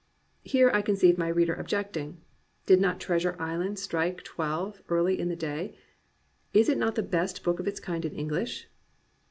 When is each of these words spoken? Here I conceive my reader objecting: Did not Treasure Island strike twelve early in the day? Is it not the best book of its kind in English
Here 0.43 0.71
I 0.73 0.81
conceive 0.81 1.19
my 1.19 1.27
reader 1.27 1.53
objecting: 1.53 2.21
Did 2.65 2.81
not 2.81 2.99
Treasure 2.99 3.35
Island 3.37 3.77
strike 3.77 4.23
twelve 4.23 4.81
early 4.89 5.19
in 5.19 5.29
the 5.29 5.35
day? 5.35 5.77
Is 6.55 6.69
it 6.69 6.79
not 6.79 6.95
the 6.95 7.03
best 7.03 7.43
book 7.43 7.59
of 7.59 7.67
its 7.67 7.79
kind 7.79 8.03
in 8.03 8.15
English 8.15 8.67